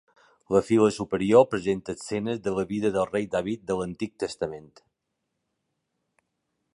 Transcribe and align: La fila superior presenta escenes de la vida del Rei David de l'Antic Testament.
La 0.53 0.59
fila 0.69 0.87
superior 0.95 1.43
presenta 1.51 1.95
escenes 1.97 2.41
de 2.47 2.53
la 2.55 2.65
vida 2.71 2.91
del 2.97 3.05
Rei 3.11 3.29
David 3.37 3.69
de 3.73 3.77
l'Antic 3.81 4.19
Testament. 4.25 4.73